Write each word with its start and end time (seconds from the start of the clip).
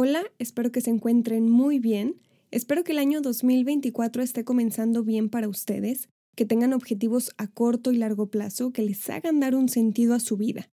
Hola, 0.00 0.22
espero 0.38 0.70
que 0.70 0.80
se 0.80 0.90
encuentren 0.90 1.50
muy 1.50 1.80
bien. 1.80 2.20
Espero 2.52 2.84
que 2.84 2.92
el 2.92 2.98
año 2.98 3.20
2024 3.20 4.22
esté 4.22 4.44
comenzando 4.44 5.02
bien 5.02 5.28
para 5.28 5.48
ustedes, 5.48 6.08
que 6.36 6.44
tengan 6.44 6.72
objetivos 6.72 7.32
a 7.36 7.48
corto 7.48 7.90
y 7.90 7.96
largo 7.96 8.30
plazo 8.30 8.70
que 8.72 8.82
les 8.82 9.10
hagan 9.10 9.40
dar 9.40 9.56
un 9.56 9.68
sentido 9.68 10.14
a 10.14 10.20
su 10.20 10.36
vida. 10.36 10.70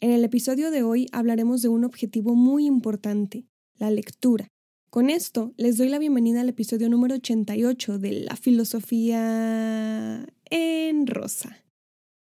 En 0.00 0.10
el 0.10 0.24
episodio 0.24 0.70
de 0.70 0.82
hoy 0.82 1.06
hablaremos 1.12 1.60
de 1.60 1.68
un 1.68 1.84
objetivo 1.84 2.34
muy 2.34 2.64
importante, 2.64 3.44
la 3.76 3.90
lectura. 3.90 4.48
Con 4.88 5.10
esto 5.10 5.52
les 5.58 5.76
doy 5.76 5.90
la 5.90 5.98
bienvenida 5.98 6.40
al 6.40 6.48
episodio 6.48 6.88
número 6.88 7.16
88 7.16 7.98
de 7.98 8.12
La 8.12 8.36
filosofía 8.36 10.26
en 10.46 11.06
rosa. 11.06 11.62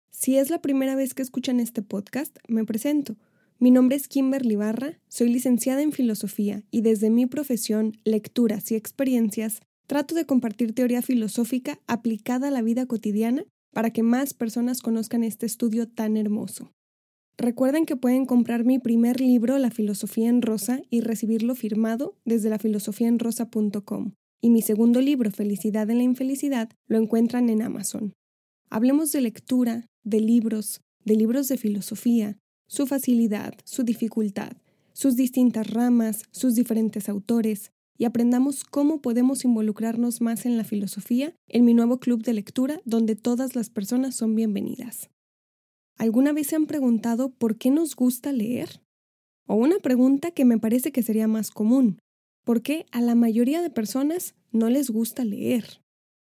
Si 0.10 0.40
es 0.40 0.50
la 0.50 0.64
primera 0.64 0.96
vez 0.96 1.14
que 1.14 1.22
escuchan 1.22 1.60
este 1.60 1.84
podcast, 1.84 2.36
me 2.48 2.66
presento. 2.66 3.18
Mi 3.64 3.72
nombre 3.72 3.96
es 3.96 4.10
Kimberly 4.10 4.58
Barra, 4.58 5.00
soy 5.08 5.30
licenciada 5.30 5.82
en 5.82 5.94
filosofía 5.94 6.64
y 6.70 6.82
desde 6.82 7.10
mi 7.10 7.28
profesión, 7.28 7.94
lecturas 8.04 8.70
y 8.74 8.76
experiencias, 8.76 9.62
trato 9.88 10.16
de 10.16 10.26
compartir 10.26 10.76
teoría 10.76 11.02
filosófica 11.02 11.80
aplicada 11.88 12.50
a 12.50 12.52
la 12.52 12.62
vida 12.62 12.86
cotidiana 12.88 13.46
para 13.72 13.92
que 13.92 14.04
más 14.04 14.34
personas 14.34 14.82
conozcan 14.82 15.24
este 15.24 15.46
estudio 15.46 15.88
tan 15.88 16.18
hermoso. 16.18 16.74
Recuerden 17.38 17.86
que 17.86 17.96
pueden 17.96 18.26
comprar 18.26 18.66
mi 18.66 18.80
primer 18.80 19.22
libro, 19.22 19.58
La 19.58 19.72
filosofía 19.72 20.28
en 20.28 20.42
rosa, 20.42 20.82
y 20.90 21.00
recibirlo 21.00 21.56
firmado 21.56 22.18
desde 22.26 22.50
lafilosofiaenrosa.com. 22.50 24.12
Y 24.42 24.50
mi 24.50 24.62
segundo 24.62 25.00
libro, 25.00 25.32
Felicidad 25.32 25.90
en 25.90 26.00
la 26.00 26.04
infelicidad, 26.04 26.70
lo 26.90 26.98
encuentran 26.98 27.48
en 27.48 27.62
Amazon. 27.62 28.12
Hablemos 28.70 29.14
de 29.14 29.22
lectura, 29.22 29.86
de 30.04 30.20
libros, 30.20 30.82
de 31.06 31.16
libros 31.16 31.48
de 31.48 31.56
filosofía, 31.56 32.38
su 32.74 32.88
facilidad, 32.88 33.54
su 33.66 33.84
dificultad, 33.84 34.54
sus 34.94 35.16
distintas 35.16 35.70
ramas, 35.70 36.24
sus 36.32 36.56
diferentes 36.56 37.08
autores, 37.08 37.72
y 38.00 38.06
aprendamos 38.06 38.64
cómo 38.64 39.00
podemos 39.00 39.46
involucrarnos 39.46 40.22
más 40.22 40.48
en 40.48 40.58
la 40.58 40.64
filosofía 40.64 41.36
en 41.48 41.66
mi 41.66 41.76
nuevo 41.76 42.00
club 42.00 42.24
de 42.24 42.34
lectura 42.34 42.82
donde 42.84 43.16
todas 43.16 43.56
las 43.56 43.70
personas 43.70 44.16
son 44.16 44.34
bienvenidas. 44.34 45.12
¿Alguna 46.00 46.34
vez 46.34 46.48
se 46.48 46.56
han 46.56 46.66
preguntado 46.66 47.30
por 47.30 47.60
qué 47.60 47.70
nos 47.70 47.96
gusta 47.96 48.32
leer? 48.32 48.82
O 49.46 49.54
una 49.54 49.78
pregunta 49.78 50.32
que 50.32 50.44
me 50.44 50.58
parece 50.58 50.92
que 50.92 51.04
sería 51.04 51.28
más 51.28 51.52
común. 51.52 52.00
¿Por 52.44 52.64
qué 52.64 52.88
a 52.92 53.02
la 53.02 53.14
mayoría 53.14 53.62
de 53.62 53.70
personas 53.70 54.34
no 54.52 54.72
les 54.72 54.90
gusta 54.90 55.24
leer? 55.26 55.80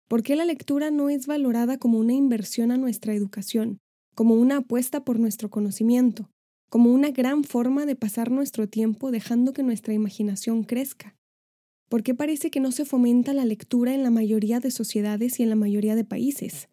¿Por 0.07 0.21
qué 0.21 0.35
la 0.35 0.45
lectura 0.45 0.91
no 0.91 1.09
es 1.09 1.25
valorada 1.25 1.79
como 1.79 1.97
una 1.97 2.13
inversión 2.13 2.69
a 2.69 2.77
nuestra 2.77 3.15
educación, 3.15 3.79
como 4.17 4.33
una 4.33 4.57
apuesta 4.57 5.05
por 5.05 5.19
nuestro 5.19 5.51
conocimiento, 5.51 6.31
como 6.71 6.91
una 6.91 7.11
gran 7.11 7.43
forma 7.43 7.85
de 7.85 7.95
pasar 7.95 8.31
nuestro 8.31 8.67
tiempo 8.67 9.11
dejando 9.11 9.53
que 9.53 9.61
nuestra 9.61 9.93
imaginación 9.93 10.63
crezca. 10.63 11.15
¿Por 11.87 12.01
qué 12.01 12.15
parece 12.15 12.49
que 12.49 12.59
no 12.59 12.71
se 12.71 12.83
fomenta 12.83 13.35
la 13.35 13.45
lectura 13.45 13.93
en 13.93 14.01
la 14.01 14.09
mayoría 14.09 14.59
de 14.59 14.71
sociedades 14.71 15.39
y 15.39 15.43
en 15.43 15.49
la 15.49 15.55
mayoría 15.55 15.95
de 15.95 16.03
países? 16.03 16.67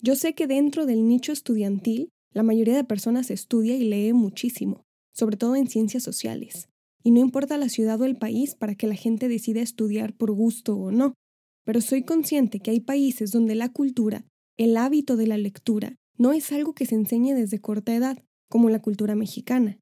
Yo 0.00 0.16
sé 0.16 0.34
que 0.34 0.48
dentro 0.48 0.84
del 0.84 1.06
nicho 1.06 1.30
estudiantil, 1.30 2.08
la 2.34 2.42
mayoría 2.42 2.74
de 2.74 2.82
personas 2.82 3.30
estudia 3.30 3.76
y 3.76 3.84
lee 3.84 4.12
muchísimo, 4.12 4.82
sobre 5.14 5.36
todo 5.36 5.54
en 5.54 5.68
ciencias 5.68 6.02
sociales, 6.02 6.68
y 7.04 7.12
no 7.12 7.20
importa 7.20 7.58
la 7.58 7.68
ciudad 7.68 8.00
o 8.00 8.06
el 8.06 8.16
país 8.16 8.56
para 8.56 8.74
que 8.74 8.88
la 8.88 8.96
gente 8.96 9.28
decida 9.28 9.60
estudiar 9.60 10.14
por 10.14 10.32
gusto 10.32 10.74
o 10.74 10.90
no, 10.90 11.14
pero 11.64 11.80
soy 11.80 12.02
consciente 12.02 12.58
que 12.58 12.72
hay 12.72 12.80
países 12.80 13.30
donde 13.30 13.54
la 13.54 13.68
cultura, 13.68 14.24
el 14.56 14.76
hábito 14.76 15.16
de 15.16 15.28
la 15.28 15.38
lectura, 15.38 15.94
no 16.18 16.32
es 16.32 16.52
algo 16.52 16.74
que 16.74 16.86
se 16.86 16.94
enseñe 16.94 17.34
desde 17.34 17.60
corta 17.60 17.94
edad, 17.94 18.22
como 18.48 18.70
la 18.70 18.82
cultura 18.82 19.14
mexicana. 19.14 19.78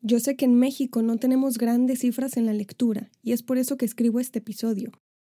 Yo 0.00 0.20
sé 0.20 0.36
que 0.36 0.44
en 0.44 0.54
México 0.54 1.02
no 1.02 1.16
tenemos 1.16 1.58
grandes 1.58 2.00
cifras 2.00 2.36
en 2.36 2.46
la 2.46 2.52
lectura, 2.52 3.10
y 3.22 3.32
es 3.32 3.42
por 3.42 3.58
eso 3.58 3.76
que 3.76 3.84
escribo 3.84 4.20
este 4.20 4.38
episodio. 4.38 4.92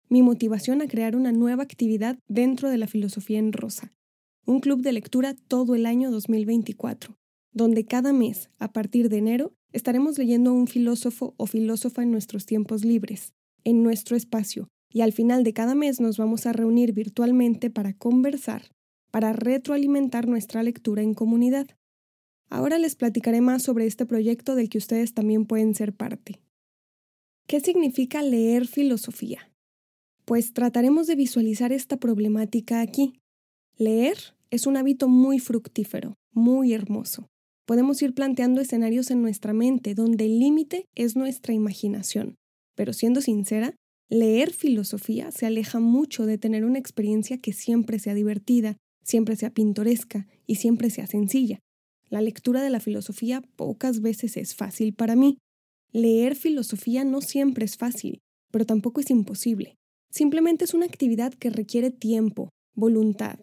Mi 0.09 0.23
motivación 0.23 0.83
a 0.83 0.89
crear 0.89 1.17
una 1.17 1.33
nueva 1.33 1.63
actividad 1.63 2.19
dentro 2.29 2.71
de 2.71 2.79
la 2.79 2.87
filosofía 2.87 3.39
en 3.39 3.53
rosa. 3.53 3.93
Un 4.47 4.61
club 4.61 4.83
de 4.83 4.93
lectura 4.93 5.35
todo 5.49 5.75
el 5.75 5.87
año 5.87 6.11
2024, 6.11 7.17
donde 7.53 7.87
cada 7.87 8.13
mes, 8.13 8.51
a 8.59 8.73
partir 8.73 9.09
de 9.09 9.19
enero, 9.19 9.55
estaremos 9.73 10.19
leyendo 10.19 10.51
a 10.51 10.55
un 10.55 10.67
filósofo 10.67 11.35
o 11.37 11.47
filósofa 11.47 12.03
en 12.03 12.11
nuestros 12.11 12.47
tiempos 12.47 12.85
libres, 12.85 13.33
en 13.65 13.83
nuestro 13.83 14.17
espacio, 14.17 14.69
y 14.91 15.01
al 15.01 15.13
final 15.13 15.43
de 15.43 15.53
cada 15.53 15.75
mes 15.75 16.01
nos 16.01 16.19
vamos 16.19 16.47
a 16.47 16.53
reunir 16.53 16.93
virtualmente 16.93 17.71
para 17.71 17.95
conversar, 17.95 18.74
para 19.15 19.33
retroalimentar 19.33 20.27
nuestra 20.27 20.65
lectura 20.65 21.01
en 21.01 21.15
comunidad. 21.15 21.69
Ahora 22.51 22.81
les 22.81 22.97
platicaré 22.97 23.41
más 23.41 23.63
sobre 23.63 23.87
este 23.87 24.07
proyecto 24.07 24.57
del 24.57 24.69
que 24.69 24.79
ustedes 24.79 25.15
también 25.15 25.47
pueden 25.47 25.77
ser 25.77 25.95
parte. 25.95 26.41
¿Qué 27.47 27.61
significa 27.61 28.23
leer 28.23 28.67
filosofía? 28.67 29.53
Pues 30.25 30.53
trataremos 30.53 31.07
de 31.07 31.15
visualizar 31.15 31.71
esta 31.71 31.97
problemática 31.97 32.81
aquí. 32.81 33.21
Leer 33.77 34.19
es 34.51 34.67
un 34.67 34.77
hábito 34.77 35.07
muy 35.07 35.39
fructífero, 35.39 36.15
muy 36.33 36.73
hermoso. 36.73 37.29
Podemos 37.67 38.03
ir 38.03 38.15
planteando 38.15 38.61
escenarios 38.61 39.13
en 39.13 39.23
nuestra 39.23 39.53
mente 39.53 39.95
donde 39.95 40.25
el 40.25 40.41
límite 40.41 40.87
es 40.97 41.15
nuestra 41.15 41.55
imaginación. 41.55 42.35
Pero 42.75 42.93
siendo 42.93 43.21
sincera, 43.21 43.77
leer 44.11 44.53
filosofía 44.53 45.31
se 45.31 45.47
aleja 45.47 45.79
mucho 45.79 46.27
de 46.27 46.37
tener 46.37 46.65
una 46.65 46.81
experiencia 46.81 47.39
que 47.39 47.53
siempre 47.53 48.01
sea 48.01 48.15
divertida, 48.15 48.77
siempre 49.05 49.37
sea 49.37 49.51
pintoresca 49.51 50.27
y 50.47 50.57
siempre 50.57 50.91
sea 50.91 51.07
sencilla. 51.07 51.61
La 52.09 52.21
lectura 52.21 52.63
de 52.63 52.71
la 52.71 52.81
filosofía 52.81 53.43
pocas 53.57 54.01
veces 54.01 54.37
es 54.37 54.55
fácil 54.55 54.95
para 54.95 55.17
mí. 55.17 55.39
Leer 55.93 56.35
filosofía 56.35 57.05
no 57.05 57.21
siempre 57.21 57.65
es 57.65 57.77
fácil, 57.77 58.21
pero 58.51 58.67
tampoco 58.67 59.01
es 59.01 59.11
imposible. 59.11 59.77
Simplemente 60.11 60.65
es 60.65 60.75
una 60.75 60.87
actividad 60.87 61.33
que 61.35 61.51
requiere 61.51 61.91
tiempo, 61.91 62.51
voluntad, 62.75 63.39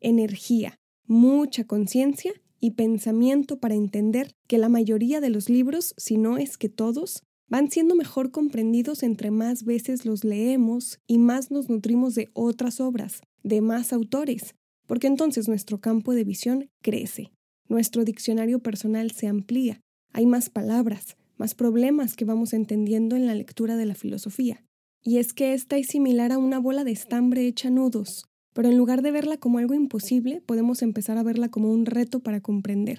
energía, 0.00 0.76
mucha 1.06 1.64
conciencia 1.64 2.32
y 2.60 2.72
pensamiento 2.72 3.58
para 3.58 3.74
entender 3.74 4.32
que 4.48 4.58
la 4.58 4.68
mayoría 4.68 5.20
de 5.20 5.30
los 5.30 5.48
libros, 5.48 5.94
si 5.96 6.16
no 6.16 6.38
es 6.38 6.56
que 6.56 6.68
todos, 6.68 7.22
van 7.48 7.70
siendo 7.70 7.94
mejor 7.94 8.30
comprendidos 8.30 9.02
entre 9.02 9.30
más 9.30 9.64
veces 9.64 10.04
los 10.04 10.24
leemos 10.24 10.98
y 11.06 11.18
más 11.18 11.50
nos 11.50 11.68
nutrimos 11.68 12.14
de 12.14 12.28
otras 12.32 12.80
obras, 12.80 13.20
de 13.42 13.60
más 13.60 13.92
autores, 13.92 14.54
porque 14.86 15.06
entonces 15.06 15.48
nuestro 15.48 15.80
campo 15.80 16.14
de 16.14 16.24
visión 16.24 16.68
crece, 16.82 17.32
nuestro 17.68 18.04
diccionario 18.04 18.60
personal 18.60 19.10
se 19.10 19.26
amplía, 19.26 19.80
hay 20.12 20.26
más 20.26 20.50
palabras, 20.50 21.16
más 21.36 21.54
problemas 21.54 22.16
que 22.16 22.24
vamos 22.24 22.52
entendiendo 22.52 23.16
en 23.16 23.26
la 23.26 23.34
lectura 23.34 23.76
de 23.76 23.86
la 23.86 23.94
filosofía. 23.94 24.64
Y 25.02 25.18
es 25.18 25.32
que 25.32 25.52
esta 25.52 25.76
es 25.76 25.88
similar 25.88 26.32
a 26.32 26.38
una 26.38 26.58
bola 26.58 26.84
de 26.84 26.92
estambre 26.92 27.46
hecha 27.46 27.70
nudos, 27.70 28.24
pero 28.54 28.68
en 28.68 28.78
lugar 28.78 29.02
de 29.02 29.10
verla 29.10 29.36
como 29.36 29.58
algo 29.58 29.74
imposible, 29.74 30.40
podemos 30.40 30.82
empezar 30.82 31.18
a 31.18 31.22
verla 31.22 31.48
como 31.48 31.70
un 31.70 31.86
reto 31.86 32.20
para 32.20 32.40
comprender. 32.40 32.98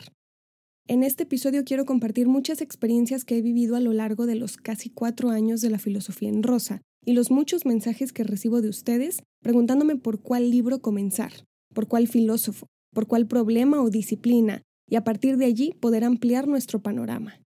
En 0.90 1.04
este 1.04 1.24
episodio 1.24 1.66
quiero 1.66 1.86
compartir 1.86 2.28
muchas 2.28 2.62
experiencias 2.62 3.26
que 3.26 3.38
he 3.38 3.42
vivido 3.42 3.76
a 3.76 3.82
lo 3.82 3.92
largo 3.92 4.26
de 4.26 4.36
los 4.36 4.56
casi 4.56 4.90
cuatro 4.90 5.32
años 5.32 5.60
de 5.60 5.70
la 5.70 5.80
filosofía 5.80 6.30
en 6.30 6.44
rosa 6.44 6.82
y 7.04 7.14
los 7.14 7.30
muchos 7.30 7.66
mensajes 7.66 8.14
que 8.14 8.24
recibo 8.24 8.62
de 8.62 8.70
ustedes 8.70 9.22
preguntándome 9.42 9.98
por 9.98 10.22
cuál 10.22 10.50
libro 10.50 10.80
comenzar, 10.80 11.34
por 11.74 11.88
cuál 11.88 12.08
filósofo, 12.08 12.68
por 12.94 13.08
cuál 13.08 13.28
problema 13.28 13.82
o 13.82 13.90
disciplina, 13.90 14.64
y 14.90 14.96
a 14.96 15.04
partir 15.04 15.38
de 15.38 15.46
allí 15.46 15.74
poder 15.74 16.04
ampliar 16.04 16.48
nuestro 16.48 16.82
panorama. 16.82 17.42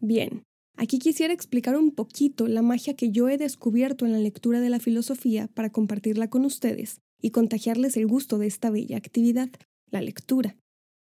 Bien, 0.00 0.42
aquí 0.76 0.98
quisiera 0.98 1.32
explicar 1.32 1.76
un 1.76 1.90
poquito 1.90 2.46
la 2.46 2.62
magia 2.62 2.94
que 2.94 3.10
yo 3.10 3.28
he 3.28 3.38
descubierto 3.38 4.06
en 4.06 4.12
la 4.12 4.18
lectura 4.18 4.60
de 4.60 4.70
la 4.70 4.78
filosofía 4.78 5.48
para 5.48 5.70
compartirla 5.70 6.28
con 6.28 6.44
ustedes 6.44 7.00
y 7.20 7.30
contagiarles 7.30 7.96
el 7.96 8.06
gusto 8.06 8.38
de 8.38 8.46
esta 8.46 8.70
bella 8.70 8.96
actividad, 8.96 9.50
la 9.90 10.00
lectura. 10.00 10.56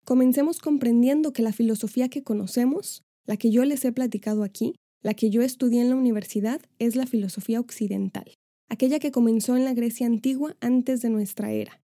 Comencemos 0.04 0.58
comprendiendo 0.58 1.32
que 1.32 1.42
la 1.42 1.52
filosofía 1.52 2.08
que 2.08 2.22
conocemos, 2.22 3.02
la 3.26 3.36
que 3.36 3.50
yo 3.50 3.64
les 3.64 3.84
he 3.84 3.92
platicado 3.92 4.42
aquí, 4.42 4.74
la 5.02 5.14
que 5.14 5.30
yo 5.30 5.42
estudié 5.42 5.80
en 5.80 5.90
la 5.90 5.96
universidad, 5.96 6.60
es 6.78 6.96
la 6.96 7.06
filosofía 7.06 7.60
occidental, 7.60 8.34
aquella 8.68 8.98
que 8.98 9.12
comenzó 9.12 9.56
en 9.56 9.64
la 9.64 9.74
Grecia 9.74 10.06
antigua 10.06 10.56
antes 10.60 11.02
de 11.02 11.10
nuestra 11.10 11.52
era, 11.52 11.80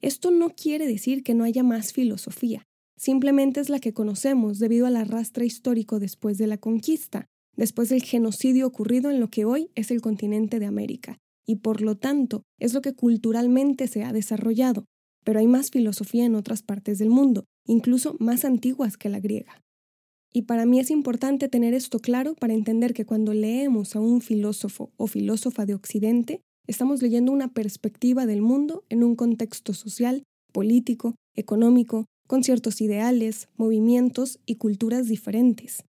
esto 0.00 0.30
no 0.30 0.50
quiere 0.50 0.86
decir 0.86 1.22
que 1.22 1.34
no 1.34 1.44
haya 1.44 1.62
más 1.62 1.92
filosofía, 1.92 2.64
simplemente 2.96 3.60
es 3.60 3.68
la 3.68 3.80
que 3.80 3.92
conocemos 3.92 4.58
debido 4.58 4.86
al 4.86 4.96
arrastre 4.96 5.46
histórico 5.46 5.98
después 5.98 6.38
de 6.38 6.46
la 6.46 6.58
conquista, 6.58 7.26
después 7.56 7.88
del 7.88 8.02
genocidio 8.02 8.66
ocurrido 8.66 9.10
en 9.10 9.20
lo 9.20 9.28
que 9.28 9.44
hoy 9.44 9.70
es 9.74 9.90
el 9.90 10.00
continente 10.00 10.58
de 10.58 10.66
América, 10.66 11.18
y 11.46 11.56
por 11.56 11.80
lo 11.80 11.96
tanto 11.96 12.42
es 12.58 12.74
lo 12.74 12.82
que 12.82 12.94
culturalmente 12.94 13.88
se 13.88 14.04
ha 14.04 14.12
desarrollado, 14.12 14.84
pero 15.24 15.40
hay 15.40 15.46
más 15.46 15.70
filosofía 15.70 16.24
en 16.24 16.34
otras 16.34 16.62
partes 16.62 16.98
del 16.98 17.10
mundo, 17.10 17.44
incluso 17.66 18.16
más 18.18 18.44
antiguas 18.44 18.96
que 18.96 19.08
la 19.08 19.20
griega. 19.20 19.62
Y 20.32 20.42
para 20.42 20.66
mí 20.66 20.78
es 20.78 20.90
importante 20.90 21.48
tener 21.48 21.74
esto 21.74 21.98
claro 22.00 22.34
para 22.34 22.54
entender 22.54 22.92
que 22.92 23.06
cuando 23.06 23.32
leemos 23.32 23.96
a 23.96 24.00
un 24.00 24.20
filósofo 24.20 24.92
o 24.96 25.06
filósofa 25.06 25.66
de 25.66 25.74
Occidente, 25.74 26.42
Estamos 26.68 27.00
leyendo 27.00 27.32
una 27.32 27.48
perspectiva 27.48 28.26
del 28.26 28.42
mundo 28.42 28.84
en 28.90 29.02
un 29.02 29.16
contexto 29.16 29.72
social, 29.72 30.22
político, 30.52 31.14
económico, 31.34 32.04
con 32.28 32.44
ciertos 32.44 32.82
ideales, 32.82 33.48
movimientos 33.56 34.38
y 34.44 34.56
culturas 34.56 35.08
diferentes. 35.08 35.84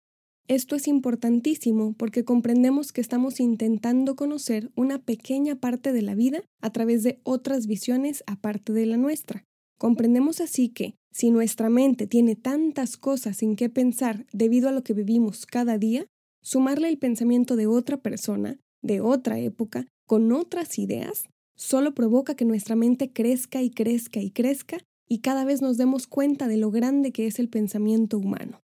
Esto 0.47 0.77
es 0.77 0.87
importantísimo 0.87 1.95
porque 1.99 2.25
comprendemos 2.25 2.93
que 2.93 3.01
estamos 3.01 3.41
intentando 3.41 4.15
conocer 4.15 4.71
una 4.77 5.01
pequeña 5.01 5.57
parte 5.57 5.93
de 5.93 6.01
la 6.01 6.15
vida 6.15 6.45
a 6.63 6.71
través 6.71 7.03
de 7.03 7.19
otras 7.25 7.67
visiones 7.67 8.23
aparte 8.29 8.73
de 8.73 8.87
la 8.87 8.97
nuestra. 8.97 9.45
Comprendemos 9.81 10.41
así 10.41 10.69
que, 10.69 10.95
si 11.13 11.33
nuestra 11.33 11.71
mente 11.71 12.07
tiene 12.07 12.37
tantas 12.37 12.97
cosas 12.97 13.43
en 13.43 13.57
qué 13.57 13.69
pensar 13.69 14.27
debido 14.33 14.69
a 14.69 14.73
lo 14.73 14.85
que 14.85 14.95
vivimos 14.95 15.45
cada 15.45 15.77
día, 15.77 16.07
sumarle 16.41 16.89
el 16.89 16.99
pensamiento 16.99 17.57
de 17.57 17.67
otra 17.67 17.97
persona, 17.97 18.61
de 18.81 19.01
otra 19.01 19.41
época, 19.41 19.89
con 20.09 20.33
otras 20.33 20.79
ideas, 20.79 21.29
solo 21.55 21.95
provoca 21.95 22.35
que 22.35 22.47
nuestra 22.47 22.77
mente 22.77 23.13
crezca 23.13 23.63
y 23.63 23.69
crezca 23.69 24.21
y 24.21 24.31
crezca 24.31 24.79
y 25.07 25.19
cada 25.19 25.45
vez 25.45 25.61
nos 25.61 25.77
demos 25.77 26.07
cuenta 26.07 26.49
de 26.49 26.57
lo 26.57 26.71
grande 26.71 27.13
que 27.13 27.27
es 27.27 27.39
el 27.39 27.51
pensamiento 27.51 28.17
humano. 28.17 28.63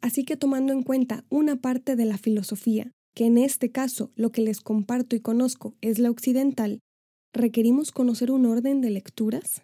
Así 0.00 0.24
que 0.24 0.38
tomando 0.38 0.72
en 0.72 0.82
cuenta 0.82 1.26
una 1.28 1.56
parte 1.56 1.96
de 1.96 2.06
la 2.06 2.16
filosofía, 2.16 2.90
que 3.14 3.26
en 3.26 3.36
este 3.36 3.72
caso 3.72 4.10
lo 4.16 4.32
que 4.32 4.40
les 4.40 4.62
comparto 4.62 5.14
y 5.14 5.20
conozco 5.20 5.74
es 5.82 5.98
la 5.98 6.10
occidental, 6.10 6.80
¿requerimos 7.34 7.92
conocer 7.92 8.30
un 8.30 8.46
orden 8.46 8.80
de 8.80 8.88
lecturas? 8.88 9.60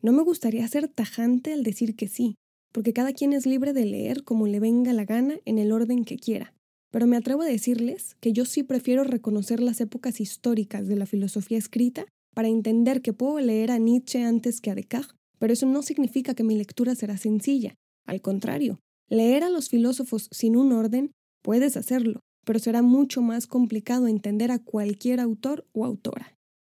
No 0.00 0.12
me 0.12 0.22
gustaría 0.22 0.66
ser 0.66 0.88
tajante 0.88 1.52
al 1.52 1.62
decir 1.62 1.94
que 1.94 2.08
sí, 2.08 2.36
porque 2.72 2.94
cada 2.94 3.12
quien 3.12 3.34
es 3.34 3.44
libre 3.44 3.74
de 3.74 3.84
leer 3.84 4.24
como 4.24 4.46
le 4.46 4.60
venga 4.60 4.94
la 4.94 5.04
gana 5.04 5.36
en 5.44 5.58
el 5.58 5.72
orden 5.72 6.06
que 6.06 6.16
quiera. 6.16 6.54
Pero 6.92 7.08
me 7.08 7.16
atrevo 7.16 7.42
a 7.42 7.46
decirles 7.46 8.16
que 8.20 8.32
yo 8.32 8.44
sí 8.44 8.62
prefiero 8.62 9.02
reconocer 9.02 9.58
las 9.58 9.80
épocas 9.80 10.20
históricas 10.20 10.86
de 10.86 10.94
la 10.94 11.06
filosofía 11.06 11.58
escrita 11.58 12.06
para 12.32 12.46
entender 12.46 13.02
que 13.02 13.12
puedo 13.12 13.40
leer 13.40 13.72
a 13.72 13.78
Nietzsche 13.78 14.22
antes 14.22 14.60
que 14.60 14.70
a 14.70 14.76
Descartes, 14.76 15.16
pero 15.40 15.52
eso 15.52 15.66
no 15.66 15.82
significa 15.82 16.34
que 16.34 16.44
mi 16.44 16.54
lectura 16.54 16.94
será 16.94 17.16
sencilla. 17.16 17.74
Al 18.06 18.20
contrario, 18.20 18.78
Leer 19.12 19.44
a 19.44 19.50
los 19.50 19.68
filósofos 19.68 20.28
sin 20.30 20.56
un 20.56 20.72
orden 20.72 21.12
puedes 21.42 21.76
hacerlo, 21.76 22.20
pero 22.46 22.58
será 22.58 22.80
mucho 22.80 23.20
más 23.20 23.46
complicado 23.46 24.08
entender 24.08 24.50
a 24.50 24.58
cualquier 24.58 25.20
autor 25.20 25.66
o 25.72 25.84
autora. 25.84 26.34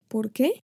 ¿Por 0.08 0.32
qué? 0.32 0.60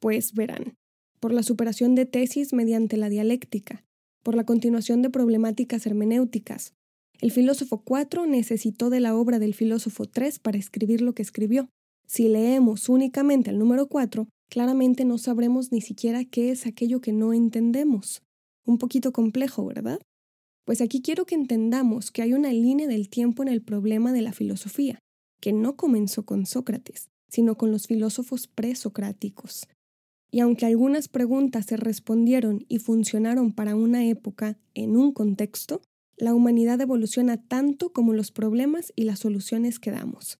Pues 0.00 0.34
verán, 0.34 0.74
por 1.20 1.32
la 1.32 1.44
superación 1.44 1.94
de 1.94 2.06
tesis 2.06 2.52
mediante 2.52 2.96
la 2.96 3.08
dialéctica, 3.08 3.84
por 4.24 4.34
la 4.34 4.42
continuación 4.44 5.00
de 5.00 5.10
problemáticas 5.10 5.86
hermenéuticas. 5.86 6.74
El 7.22 7.30
filósofo 7.30 7.82
4 7.84 8.26
necesitó 8.26 8.90
de 8.90 8.98
la 8.98 9.14
obra 9.14 9.38
del 9.38 9.54
filósofo 9.54 10.06
3 10.06 10.40
para 10.40 10.58
escribir 10.58 11.02
lo 11.02 11.14
que 11.14 11.22
escribió. 11.22 11.68
Si 12.04 12.26
leemos 12.26 12.88
únicamente 12.88 13.50
el 13.50 13.60
número 13.60 13.86
4, 13.86 14.26
claramente 14.50 15.04
no 15.04 15.18
sabremos 15.18 15.70
ni 15.70 15.80
siquiera 15.80 16.24
qué 16.24 16.50
es 16.50 16.66
aquello 16.66 17.00
que 17.00 17.12
no 17.12 17.32
entendemos. 17.32 18.22
Un 18.66 18.76
poquito 18.78 19.12
complejo, 19.12 19.64
¿verdad? 19.64 20.00
Pues 20.66 20.80
aquí 20.80 21.00
quiero 21.00 21.24
que 21.24 21.36
entendamos 21.36 22.10
que 22.10 22.22
hay 22.22 22.32
una 22.32 22.52
línea 22.52 22.88
del 22.88 23.08
tiempo 23.08 23.44
en 23.44 23.50
el 23.50 23.62
problema 23.62 24.12
de 24.12 24.22
la 24.22 24.32
filosofía, 24.32 24.98
que 25.40 25.52
no 25.52 25.76
comenzó 25.76 26.24
con 26.24 26.44
Sócrates, 26.44 27.06
sino 27.28 27.56
con 27.56 27.70
los 27.70 27.86
filósofos 27.86 28.48
presocráticos. 28.48 29.68
Y 30.32 30.40
aunque 30.40 30.66
algunas 30.66 31.06
preguntas 31.06 31.66
se 31.66 31.76
respondieron 31.76 32.64
y 32.68 32.80
funcionaron 32.80 33.52
para 33.52 33.76
una 33.76 34.06
época 34.06 34.58
en 34.74 34.96
un 34.96 35.12
contexto, 35.12 35.82
la 36.16 36.34
humanidad 36.34 36.80
evoluciona 36.80 37.36
tanto 37.36 37.92
como 37.92 38.12
los 38.12 38.30
problemas 38.30 38.92
y 38.96 39.04
las 39.04 39.20
soluciones 39.20 39.78
que 39.78 39.90
damos. 39.90 40.38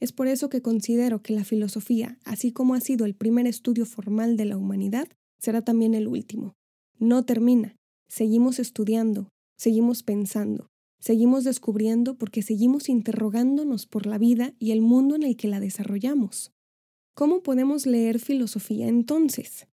Es 0.00 0.12
por 0.12 0.26
eso 0.26 0.48
que 0.48 0.62
considero 0.62 1.22
que 1.22 1.32
la 1.32 1.44
filosofía, 1.44 2.18
así 2.24 2.52
como 2.52 2.74
ha 2.74 2.80
sido 2.80 3.06
el 3.06 3.14
primer 3.14 3.46
estudio 3.46 3.86
formal 3.86 4.36
de 4.36 4.46
la 4.46 4.56
humanidad, 4.56 5.08
será 5.38 5.62
también 5.62 5.94
el 5.94 6.08
último. 6.08 6.54
No 6.98 7.24
termina. 7.24 7.76
Seguimos 8.08 8.58
estudiando, 8.58 9.28
seguimos 9.56 10.02
pensando, 10.02 10.68
seguimos 11.00 11.44
descubriendo 11.44 12.18
porque 12.18 12.42
seguimos 12.42 12.88
interrogándonos 12.88 13.86
por 13.86 14.06
la 14.06 14.18
vida 14.18 14.54
y 14.58 14.72
el 14.72 14.82
mundo 14.82 15.14
en 15.14 15.22
el 15.22 15.36
que 15.36 15.48
la 15.48 15.60
desarrollamos. 15.60 16.52
¿Cómo 17.14 17.42
podemos 17.42 17.86
leer 17.86 18.18
filosofía 18.18 18.88
entonces? 18.88 19.66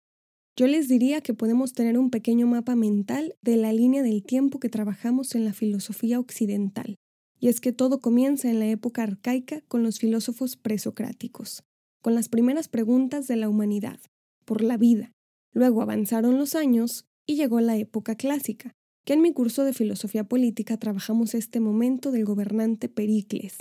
Yo 0.58 0.66
les 0.66 0.88
diría 0.88 1.20
que 1.20 1.34
podemos 1.34 1.74
tener 1.74 1.98
un 1.98 2.08
pequeño 2.08 2.46
mapa 2.46 2.76
mental 2.76 3.36
de 3.42 3.56
la 3.56 3.74
línea 3.74 4.02
del 4.02 4.22
tiempo 4.22 4.58
que 4.58 4.70
trabajamos 4.70 5.34
en 5.34 5.44
la 5.44 5.52
filosofía 5.52 6.18
occidental, 6.18 6.96
y 7.38 7.48
es 7.48 7.60
que 7.60 7.72
todo 7.72 8.00
comienza 8.00 8.48
en 8.48 8.58
la 8.58 8.66
época 8.66 9.02
arcaica 9.02 9.60
con 9.68 9.82
los 9.82 9.98
filósofos 9.98 10.56
presocráticos, 10.56 11.62
con 12.00 12.14
las 12.14 12.30
primeras 12.30 12.68
preguntas 12.68 13.26
de 13.26 13.36
la 13.36 13.50
humanidad, 13.50 14.00
por 14.46 14.62
la 14.62 14.78
vida. 14.78 15.12
Luego 15.52 15.82
avanzaron 15.82 16.38
los 16.38 16.54
años 16.54 17.04
y 17.26 17.36
llegó 17.36 17.60
la 17.60 17.76
época 17.76 18.14
clásica, 18.14 18.72
que 19.04 19.12
en 19.12 19.20
mi 19.20 19.34
curso 19.34 19.62
de 19.62 19.74
filosofía 19.74 20.24
política 20.24 20.78
trabajamos 20.78 21.34
este 21.34 21.60
momento 21.60 22.12
del 22.12 22.24
gobernante 22.24 22.88
Pericles. 22.88 23.58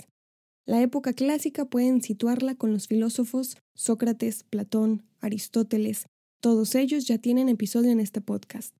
La 0.64 0.80
época 0.80 1.12
clásica 1.12 1.66
pueden 1.66 2.00
situarla 2.00 2.54
con 2.54 2.72
los 2.72 2.88
filósofos 2.88 3.58
Sócrates, 3.74 4.44
Platón, 4.44 5.04
Aristóteles, 5.20 6.06
todos 6.40 6.74
ellos 6.74 7.06
ya 7.06 7.18
tienen 7.18 7.48
episodio 7.48 7.90
en 7.90 8.00
este 8.00 8.20
podcast. 8.20 8.74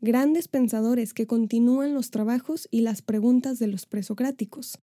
Grandes 0.00 0.48
pensadores 0.48 1.14
que 1.14 1.26
continúan 1.26 1.94
los 1.94 2.10
trabajos 2.10 2.66
y 2.70 2.80
las 2.80 3.02
preguntas 3.02 3.58
de 3.58 3.68
los 3.68 3.86
presocráticos. 3.86 4.78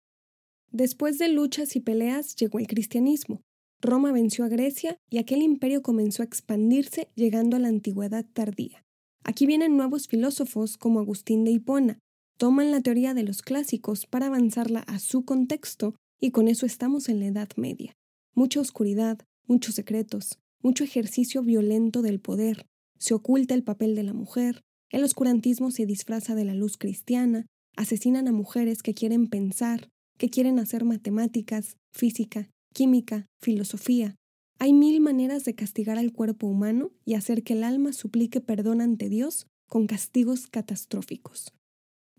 Después 0.71 1.17
de 1.17 1.29
luchas 1.29 1.75
y 1.75 1.81
peleas 1.81 2.35
llegó 2.35 2.59
el 2.59 2.67
cristianismo. 2.67 3.41
Roma 3.81 4.11
venció 4.11 4.45
a 4.45 4.49
Grecia 4.49 4.97
y 5.09 5.17
aquel 5.17 5.41
imperio 5.41 5.81
comenzó 5.81 6.21
a 6.21 6.25
expandirse 6.25 7.09
llegando 7.15 7.57
a 7.57 7.59
la 7.59 7.69
antigüedad 7.69 8.25
tardía. 8.33 8.83
Aquí 9.23 9.45
vienen 9.45 9.75
nuevos 9.75 10.07
filósofos 10.07 10.77
como 10.77 10.99
Agustín 10.99 11.43
de 11.43 11.51
Hipona, 11.51 11.99
toman 12.37 12.71
la 12.71 12.81
teoría 12.81 13.13
de 13.13 13.23
los 13.23 13.41
clásicos 13.41 14.05
para 14.05 14.27
avanzarla 14.27 14.79
a 14.81 14.99
su 14.99 15.25
contexto 15.25 15.95
y 16.19 16.31
con 16.31 16.47
eso 16.47 16.65
estamos 16.65 17.09
en 17.09 17.19
la 17.19 17.27
Edad 17.27 17.49
Media. 17.57 17.93
Mucha 18.33 18.61
oscuridad, 18.61 19.19
muchos 19.47 19.75
secretos, 19.75 20.39
mucho 20.61 20.83
ejercicio 20.83 21.43
violento 21.43 22.01
del 22.01 22.19
poder, 22.19 22.65
se 22.97 23.13
oculta 23.13 23.53
el 23.53 23.63
papel 23.63 23.95
de 23.95 24.03
la 24.03 24.13
mujer, 24.13 24.61
el 24.89 25.03
oscurantismo 25.03 25.71
se 25.71 25.85
disfraza 25.85 26.35
de 26.35 26.45
la 26.45 26.53
luz 26.53 26.77
cristiana, 26.77 27.45
asesinan 27.75 28.27
a 28.27 28.31
mujeres 28.31 28.81
que 28.81 28.93
quieren 28.93 29.27
pensar, 29.27 29.89
que 30.17 30.29
quieren 30.29 30.59
hacer 30.59 30.83
matemáticas, 30.83 31.77
física, 31.93 32.49
química, 32.73 33.25
filosofía, 33.41 34.15
hay 34.61 34.73
mil 34.73 34.99
maneras 34.99 35.45
de 35.45 35.55
castigar 35.55 35.97
al 35.97 36.11
cuerpo 36.11 36.45
humano 36.45 36.91
y 37.05 37.13
hacer 37.13 37.43
que 37.43 37.53
el 37.53 37.63
alma 37.63 37.93
suplique 37.93 38.41
perdón 38.41 38.81
ante 38.81 39.07
Dios 39.07 39.47
con 39.67 39.87
castigos 39.87 40.47
catastróficos. 40.47 41.53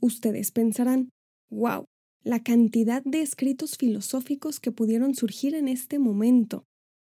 Ustedes 0.00 0.50
pensarán, 0.50 1.10
wow, 1.50 1.84
la 2.22 2.42
cantidad 2.42 3.02
de 3.04 3.20
escritos 3.20 3.76
filosóficos 3.76 4.58
que 4.58 4.72
pudieron 4.72 5.14
surgir 5.14 5.54
en 5.54 5.68
este 5.68 5.98
momento. 5.98 6.64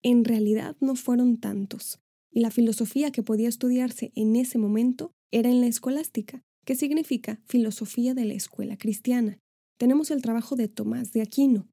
En 0.06 0.24
realidad 0.24 0.76
no 0.78 0.94
fueron 0.94 1.38
tantos, 1.38 1.98
y 2.30 2.38
la 2.38 2.52
filosofía 2.52 3.10
que 3.10 3.24
podía 3.24 3.48
estudiarse 3.48 4.12
en 4.14 4.36
ese 4.36 4.56
momento 4.56 5.10
era 5.32 5.50
en 5.50 5.60
la 5.60 5.66
escolástica, 5.66 6.42
que 6.64 6.76
significa 6.76 7.40
filosofía 7.46 8.14
de 8.14 8.24
la 8.24 8.34
escuela 8.34 8.76
cristiana. 8.76 9.38
Tenemos 9.78 10.12
el 10.12 10.22
trabajo 10.22 10.54
de 10.54 10.68
Tomás 10.68 11.10
de 11.10 11.22
Aquino. 11.22 11.66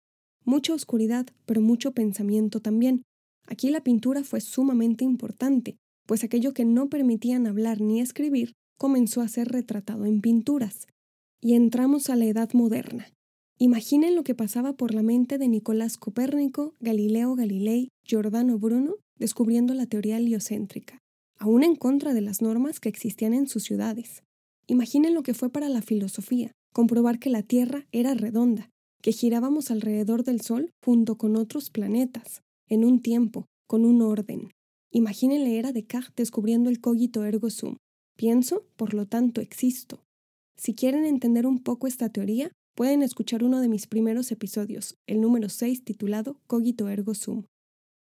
Mucha 0.44 0.74
oscuridad, 0.74 1.28
pero 1.46 1.62
mucho 1.62 1.92
pensamiento 1.92 2.60
también, 2.60 3.04
Aquí 3.48 3.70
la 3.70 3.84
pintura 3.84 4.24
fue 4.24 4.42
sumamente 4.42 5.04
importante, 5.04 5.78
pues 6.08 6.24
aquello 6.24 6.54
que 6.54 6.66
no 6.66 6.90
permitían 6.90 7.48
hablar 7.48 7.82
ni 7.82 8.00
escribir 8.00 8.54
comenzó 8.78 9.22
a 9.22 9.28
ser 9.28 9.50
retratado 9.50 10.06
en 10.06 10.22
pinturas. 10.22 10.88
Y 11.42 11.56
entramos 11.56 12.10
a 12.10 12.16
la 12.16 12.26
Edad 12.26 12.52
Moderna. 12.54 13.08
Imaginen 13.60 14.16
lo 14.16 14.24
que 14.24 14.34
pasaba 14.34 14.74
por 14.74 14.94
la 14.94 15.04
mente 15.04 15.38
de 15.38 15.48
Nicolás 15.48 15.98
Copérnico, 15.98 16.74
Galileo 16.80 17.36
Galilei, 17.36 17.90
Giordano 18.06 18.60
Bruno, 18.60 18.96
descubriendo 19.18 19.74
la 19.74 19.86
teoría 19.86 20.18
heliocéntrica, 20.18 21.00
aún 21.38 21.64
en 21.64 21.76
contra 21.76 22.14
de 22.14 22.22
las 22.22 22.42
normas 22.42 22.80
que 22.80 22.90
existían 22.90 23.34
en 23.34 23.48
sus 23.48 23.64
ciudades. 23.64 24.24
Imaginen 24.68 25.14
lo 25.14 25.24
que 25.24 25.34
fue 25.34 25.50
para 25.50 25.70
la 25.70 25.82
filosofía, 25.82 26.52
comprobar 26.74 27.20
que 27.20 27.30
la 27.30 27.44
Tierra 27.44 27.86
era 27.92 28.14
redonda, 28.14 28.70
que 29.02 29.12
girábamos 29.12 29.72
alrededor 29.72 30.24
del 30.24 30.42
Sol 30.42 30.72
junto 30.84 31.18
con 31.18 31.36
otros 31.36 31.70
planetas, 31.70 32.42
en 32.70 32.86
un 32.86 33.02
tiempo, 33.02 33.46
con 33.68 33.86
un 33.86 34.02
orden. 34.02 34.50
Imaginen 34.92 35.44
leer 35.44 35.66
a 35.66 35.72
Descartes 35.72 36.16
descubriendo 36.16 36.70
el 36.70 36.80
cogito 36.80 37.26
ergo 37.26 37.50
sum. 37.50 37.78
Pienso, 38.16 38.66
por 38.76 38.94
lo 38.94 39.08
tanto 39.08 39.42
existo. 39.42 40.04
Si 40.56 40.76
quieren 40.76 41.06
entender 41.06 41.48
un 41.48 41.64
poco 41.64 41.88
esta 41.88 42.10
teoría, 42.10 42.52
pueden 42.76 43.02
escuchar 43.02 43.44
uno 43.44 43.60
de 43.60 43.70
mis 43.70 43.88
primeros 43.88 44.32
episodios, 44.32 44.96
el 45.08 45.20
número 45.20 45.50
6 45.50 45.84
titulado 45.84 46.38
Cogito 46.48 46.88
ergo 46.90 47.16
sum. 47.16 47.46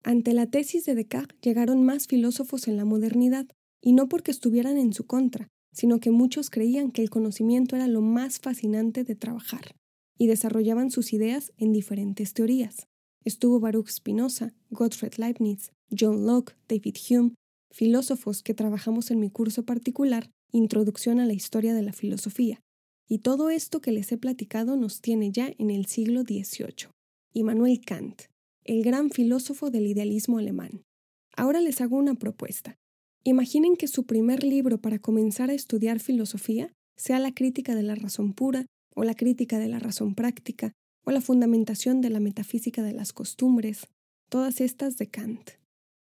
Ante 0.06 0.36
la 0.36 0.46
tesis 0.46 0.86
de 0.86 0.94
Descartes 0.94 1.36
llegaron 1.42 1.84
más 1.84 2.06
filósofos 2.06 2.68
en 2.68 2.78
la 2.78 2.86
modernidad, 2.86 3.48
y 3.82 3.94
no 3.94 4.08
porque 4.08 4.30
estuvieran 4.30 4.78
en 4.78 4.94
su 4.94 5.08
contra, 5.08 5.48
sino 5.74 6.00
que 6.00 6.12
muchos 6.12 6.52
creían 6.52 6.92
que 6.92 7.02
el 7.02 7.10
conocimiento 7.10 7.76
era 7.76 7.88
lo 7.88 8.02
más 8.02 8.38
fascinante 8.38 9.04
de 9.04 9.16
trabajar, 9.16 9.76
y 10.16 10.28
desarrollaban 10.28 10.92
sus 10.92 11.12
ideas 11.12 11.54
en 11.58 11.74
diferentes 11.74 12.36
teorías. 12.36 12.86
Estuvo 13.24 13.60
Baruch 13.60 13.90
Spinoza, 13.90 14.54
Gottfried 14.70 15.16
Leibniz, 15.18 15.72
John 15.90 16.28
Locke, 16.28 16.56
David 16.68 16.98
Hume, 17.10 17.34
filósofos 17.72 18.44
que 18.44 18.54
trabajamos 18.54 19.10
en 19.10 19.20
mi 19.20 19.32
curso 19.32 19.66
particular 19.66 20.30
Introducción 20.52 21.20
a 21.20 21.26
la 21.26 21.34
Historia 21.34 21.74
de 21.74 21.82
la 21.82 21.94
Filosofía. 21.94 22.60
y 23.08 23.20
todo 23.20 23.50
esto 23.50 23.82
que 23.82 23.92
les 23.92 24.12
he 24.12 24.18
platicado 24.18 24.78
nos 24.78 25.02
tiene 25.02 25.32
ya 25.32 25.52
en 25.58 25.72
el 25.72 25.88
siglo 25.88 26.22
XVIII. 26.22 26.90
Immanuel 27.34 27.80
Kant, 27.86 28.24
el 28.66 28.84
gran 28.84 29.12
filósofo 29.12 29.70
del 29.70 29.86
idealismo 29.86 30.40
alemán. 30.40 30.84
Ahora 31.38 31.62
les 31.62 31.82
hago 31.82 31.98
una 31.98 32.16
propuesta. 32.16 32.80
Imaginen 33.24 33.76
que 33.76 33.88
su 33.88 34.06
primer 34.06 34.44
libro 34.44 34.80
para 34.80 34.98
comenzar 34.98 35.52
a 35.52 35.54
estudiar 35.54 36.00
filosofía 36.00 36.74
sea 36.98 37.20
la 37.20 37.32
crítica 37.32 37.76
de 37.76 37.84
la 37.84 37.94
razón 37.94 38.34
pura, 38.34 38.66
o 38.96 39.04
la 39.04 39.14
crítica 39.14 39.60
de 39.60 39.68
la 39.68 39.78
razón 39.78 40.16
práctica, 40.16 40.72
o 41.06 41.12
la 41.12 41.22
fundamentación 41.22 42.02
de 42.02 42.10
la 42.10 42.20
metafísica 42.20 42.82
de 42.82 42.94
las 42.94 43.14
costumbres, 43.14 43.88
todas 44.30 44.60
estas 44.62 44.98
de 44.98 45.12
Kant. 45.12 45.52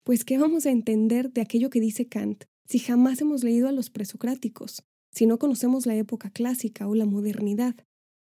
Pues, 0.02 0.25
¿qué 0.25 0.38
vamos 0.38 0.64
a 0.64 0.70
entender 0.70 1.32
de 1.32 1.42
aquello 1.42 1.68
que 1.68 1.80
dice 1.80 2.06
Kant 2.06 2.44
si 2.66 2.78
jamás 2.78 3.20
hemos 3.20 3.44
leído 3.44 3.68
a 3.68 3.72
los 3.72 3.90
presocráticos, 3.90 4.82
si 5.12 5.26
no 5.26 5.38
conocemos 5.38 5.84
la 5.84 5.96
época 5.96 6.30
clásica 6.30 6.88
o 6.88 6.94
la 6.94 7.04
modernidad? 7.04 7.75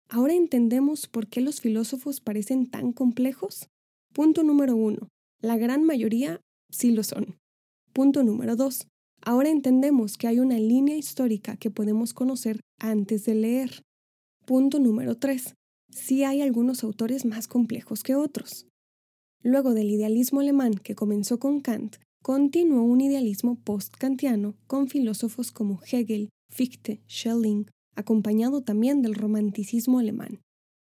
¿Ahora 0.09 0.33
entendemos 0.33 1.09
por 1.09 1.26
qué 1.26 1.43
los 1.43 1.61
filósofos 1.61 2.21
parecen 2.21 2.71
tan 2.71 2.93
complejos? 2.93 3.69
Punto 4.14 4.44
número 4.44 4.76
uno. 4.76 5.09
La 5.40 5.56
gran 5.56 5.83
mayoría 5.83 6.40
sí 6.71 6.92
lo 6.92 7.02
son. 7.02 7.37
Punto 7.92 8.23
número 8.23 8.54
dos. 8.54 8.87
Ahora 9.21 9.49
entendemos 9.49 10.16
que 10.16 10.28
hay 10.28 10.38
una 10.38 10.56
línea 10.56 10.97
histórica 10.97 11.56
que 11.56 11.73
podemos 11.73 12.14
conocer 12.14 12.61
antes 12.78 13.25
de 13.25 13.35
leer. 13.35 13.83
Punto 14.47 14.78
número 14.78 15.16
tres. 15.16 15.56
Sí 15.90 16.23
hay 16.23 16.42
algunos 16.42 16.85
autores 16.85 17.25
más 17.25 17.49
complejos 17.49 18.04
que 18.04 18.14
otros. 18.14 18.68
Luego 19.42 19.75
del 19.75 19.90
idealismo 19.90 20.38
alemán 20.38 20.75
que 20.75 20.94
comenzó 20.94 21.40
con 21.40 21.61
Kant, 21.61 21.97
continuó 22.23 22.85
un 22.85 23.00
idealismo 23.00 23.56
post-kantiano 23.56 24.54
con 24.68 24.87
filósofos 24.87 25.50
como 25.50 25.80
Hegel, 25.90 26.28
Fichte, 26.52 27.02
Schelling, 27.09 27.66
acompañado 27.97 28.62
también 28.62 29.02
del 29.02 29.16
romanticismo 29.16 29.99
alemán. 29.99 30.44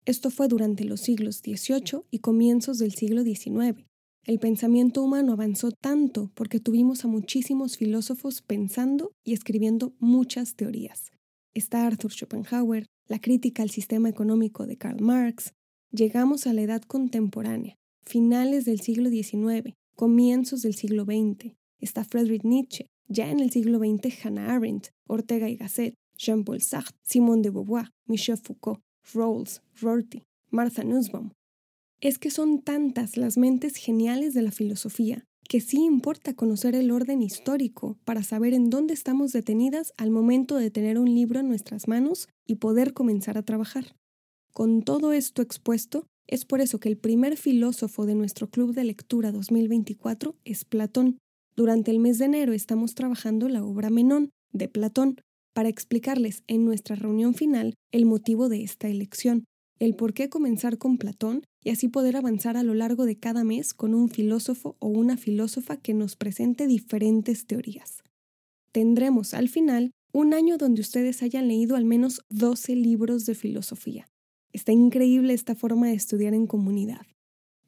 Esto 0.08 0.30
fue 0.30 0.48
durante 0.48 0.86
los 0.86 1.02
siglos 1.02 1.40
XVIII 1.40 2.04
y 2.10 2.20
comienzos 2.20 2.78
del 2.78 2.94
siglo 2.94 3.24
XIX. 3.24 3.86
El 4.24 4.40
pensamiento 4.40 5.04
humano 5.04 5.34
avanzó 5.34 5.74
tanto 5.74 6.32
porque 6.34 6.62
tuvimos 6.62 7.04
a 7.04 7.10
muchísimos 7.10 7.76
filósofos 7.76 8.42
pensando 8.42 9.12
y 9.26 9.34
escribiendo 9.34 9.94
muchas 10.00 10.56
teorías. 10.56 11.12
Está 11.54 11.86
Arthur 11.86 12.14
Schopenhauer, 12.14 12.86
la 13.10 13.20
crítica 13.20 13.64
al 13.64 13.70
sistema 13.70 14.08
económico 14.08 14.66
de 14.66 14.78
Karl 14.78 15.02
Marx. 15.02 15.52
Llegamos 15.92 16.48
a 16.48 16.54
la 16.54 16.62
edad 16.62 16.84
contemporánea, 16.84 17.76
finales 18.06 18.64
del 18.64 18.80
siglo 18.80 19.10
XIX, 19.10 19.74
comienzos 19.94 20.62
del 20.62 20.76
siglo 20.76 21.04
XX. 21.04 21.58
Está 21.82 22.06
Friedrich 22.06 22.46
Nietzsche, 22.46 22.88
ya 23.10 23.30
en 23.30 23.42
el 23.42 23.52
siglo 23.52 23.80
XX 23.80 24.26
Hannah 24.26 24.56
Arendt, 24.56 24.88
Ortega 25.06 25.50
y 25.50 25.58
Gasset, 25.58 25.96
Jean-Paul 26.18 26.62
Sartre, 26.62 26.96
Simone 27.04 27.42
de 27.42 27.50
Beauvoir, 27.50 27.90
Michel 28.06 28.38
Foucault, 28.38 28.80
Rawls, 29.14 29.62
Rorty, 29.82 30.24
Martha 30.50 30.84
Nussbaum. 30.84 31.32
Es 32.02 32.20
que 32.20 32.30
son 32.30 32.62
tantas 32.62 33.18
las 33.18 33.38
mentes 33.38 33.76
geniales 33.76 34.34
de 34.34 34.42
la 34.42 34.52
filosofía 34.52 35.24
que 35.48 35.62
sí 35.62 35.78
importa 35.78 36.34
conocer 36.34 36.76
el 36.76 36.92
orden 36.92 37.22
histórico 37.22 37.98
para 38.04 38.22
saber 38.22 38.54
en 38.54 38.70
dónde 38.70 38.94
estamos 38.94 39.32
detenidas 39.32 39.94
al 39.98 40.12
momento 40.12 40.58
de 40.58 40.72
tener 40.72 41.00
un 41.00 41.14
libro 41.14 41.40
en 41.40 41.48
nuestras 41.48 41.88
manos 41.88 42.28
y 42.46 42.56
poder 42.56 42.94
comenzar 42.94 43.38
a 43.38 43.44
trabajar. 43.44 43.96
Con 44.54 44.82
todo 44.82 45.14
esto 45.14 45.42
expuesto, 45.42 46.06
es 46.28 46.44
por 46.44 46.60
eso 46.60 46.80
que 46.80 46.90
el 46.90 46.98
primer 46.98 47.38
filósofo 47.38 48.06
de 48.06 48.16
nuestro 48.16 48.50
club 48.50 48.74
de 48.74 48.84
lectura 48.84 49.32
2024 49.32 50.36
es 50.44 50.66
Platón. 50.66 51.18
Durante 51.56 51.92
el 51.92 52.00
mes 52.00 52.18
de 52.18 52.26
enero 52.26 52.54
estamos 52.54 52.94
trabajando 52.94 53.48
la 53.48 53.64
obra 53.64 53.90
Menón 53.90 54.32
de 54.52 54.68
Platón, 54.68 55.22
para 55.58 55.70
explicarles 55.70 56.44
en 56.46 56.66
nuestra 56.66 56.96
reunión 56.96 57.34
final 57.34 57.74
el 57.92 58.06
motivo 58.06 58.48
de 58.48 58.62
esta 58.62 58.90
elección, 58.90 59.46
el 59.80 59.96
por 59.96 60.14
qué 60.14 60.30
comenzar 60.30 60.78
con 60.78 61.00
Platón 61.00 61.42
y 61.64 61.72
así 61.72 61.88
poder 61.88 62.16
avanzar 62.16 62.58
a 62.58 62.62
lo 62.62 62.76
largo 62.76 63.08
de 63.08 63.18
cada 63.18 63.44
mes 63.44 63.74
con 63.74 63.96
un 63.96 64.08
filósofo 64.08 64.76
o 64.78 64.88
una 64.88 65.18
filósofa 65.18 65.78
que 65.78 65.96
nos 65.96 66.16
presente 66.16 66.68
diferentes 66.68 67.48
teorías. 67.48 68.04
Tendremos 68.72 69.34
al 69.34 69.50
final 69.50 69.90
un 70.14 70.36
año 70.36 70.60
donde 70.60 70.82
ustedes 70.82 71.24
hayan 71.24 71.48
leído 71.48 71.76
al 71.76 71.86
menos 71.86 72.22
12 72.30 72.76
libros 72.76 73.26
de 73.26 73.34
filosofía. 73.34 74.06
Está 74.54 74.74
increíble 74.74 75.34
esta 75.34 75.56
forma 75.56 75.88
de 75.88 75.96
estudiar 75.96 76.36
en 76.36 76.46
comunidad. 76.46 77.08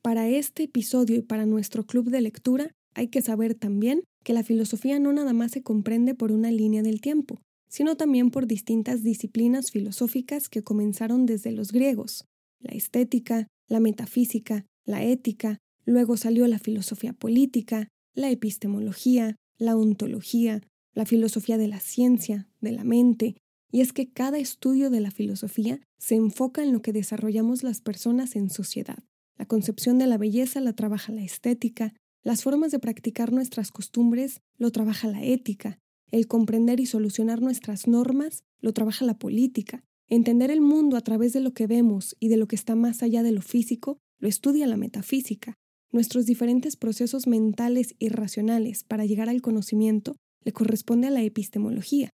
Para 0.03 0.29
este 0.29 0.65
episodio 0.65 1.17
y 1.17 1.21
para 1.23 1.47
nuestro 1.47 1.87
club 1.87 2.11
de 2.11 2.21
lectura 2.21 2.69
hay 2.93 3.07
que 3.07 3.23
saber 3.23 3.55
también 3.55 4.03
que 4.23 4.33
la 4.33 4.43
filosofía 4.43 4.99
no 4.99 5.11
nada 5.11 5.33
más 5.33 5.53
se 5.53 5.63
comprende 5.63 6.13
por 6.13 6.31
una 6.31 6.51
línea 6.51 6.83
del 6.83 7.01
tiempo, 7.01 7.39
sino 7.69 7.95
también 7.95 8.31
por 8.31 8.47
distintas 8.47 9.03
disciplinas 9.03 9.71
filosóficas 9.71 10.49
que 10.49 10.63
comenzaron 10.63 11.25
desde 11.25 11.51
los 11.51 11.71
griegos, 11.71 12.25
la 12.59 12.71
estética, 12.73 13.47
la 13.67 13.79
metafísica, 13.79 14.65
la 14.85 15.03
ética, 15.03 15.59
luego 15.85 16.17
salió 16.17 16.47
la 16.47 16.59
filosofía 16.59 17.13
política, 17.13 17.87
la 18.13 18.29
epistemología, 18.31 19.35
la 19.57 19.77
ontología, 19.77 20.61
la 20.93 21.05
filosofía 21.05 21.57
de 21.57 21.67
la 21.67 21.79
ciencia, 21.79 22.49
de 22.59 22.71
la 22.71 22.83
mente, 22.83 23.35
y 23.71 23.81
es 23.81 23.93
que 23.93 24.11
cada 24.11 24.39
estudio 24.39 24.89
de 24.89 24.99
la 24.99 25.11
filosofía 25.11 25.79
se 25.99 26.15
enfoca 26.15 26.63
en 26.63 26.73
lo 26.73 26.81
que 26.81 26.91
desarrollamos 26.91 27.61
las 27.61 27.81
personas 27.81 28.35
en 28.35 28.49
sociedad. 28.49 29.03
La 29.37 29.45
concepción 29.45 29.99
de 29.99 30.07
la 30.07 30.17
belleza 30.17 30.59
la 30.59 30.73
trabaja 30.73 31.13
la 31.13 31.23
estética, 31.23 31.93
las 32.23 32.43
formas 32.43 32.71
de 32.71 32.79
practicar 32.79 33.31
nuestras 33.31 33.71
costumbres 33.71 34.41
lo 34.57 34.71
trabaja 34.71 35.07
la 35.07 35.23
ética, 35.23 35.79
el 36.11 36.27
comprender 36.27 36.79
y 36.79 36.85
solucionar 36.85 37.41
nuestras 37.41 37.87
normas 37.87 38.43
lo 38.61 38.73
trabaja 38.73 39.05
la 39.05 39.17
política. 39.17 39.83
Entender 40.07 40.49
el 40.49 40.61
mundo 40.61 40.97
a 40.97 41.01
través 41.01 41.33
de 41.33 41.39
lo 41.39 41.53
que 41.53 41.67
vemos 41.67 42.15
y 42.19 42.29
de 42.29 42.37
lo 42.37 42.47
que 42.47 42.55
está 42.55 42.75
más 42.75 43.03
allá 43.03 43.23
de 43.23 43.31
lo 43.31 43.41
físico 43.41 43.99
lo 44.19 44.27
estudia 44.27 44.67
la 44.67 44.77
metafísica. 44.77 45.55
Nuestros 45.91 46.25
diferentes 46.25 46.75
procesos 46.75 47.27
mentales 47.27 47.95
y 47.99 48.09
racionales 48.09 48.83
para 48.83 49.05
llegar 49.05 49.29
al 49.29 49.41
conocimiento 49.41 50.15
le 50.43 50.51
corresponde 50.51 51.07
a 51.07 51.11
la 51.11 51.23
epistemología. 51.23 52.09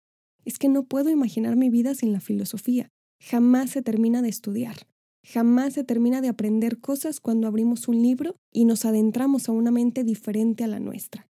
Es 0.46 0.60
que 0.60 0.70
no 0.70 0.86
puedo 0.86 1.10
imaginar 1.10 1.56
mi 1.56 1.70
vida 1.70 1.96
sin 1.96 2.12
la 2.12 2.22
filosofía. 2.22 2.90
Jamás 3.22 3.72
se 3.72 3.82
termina 3.82 4.22
de 4.22 4.30
estudiar. 4.30 4.76
Jamás 5.26 5.74
se 5.74 5.84
termina 5.84 6.22
de 6.22 6.28
aprender 6.28 6.80
cosas 6.80 7.20
cuando 7.20 7.48
abrimos 7.48 7.88
un 7.88 8.02
libro 8.02 8.36
y 8.52 8.66
nos 8.66 8.86
adentramos 8.86 9.50
a 9.50 9.54
una 9.54 9.72
mente 9.72 10.04
diferente 10.04 10.64
a 10.64 10.68
la 10.68 10.80
nuestra. 10.80 11.28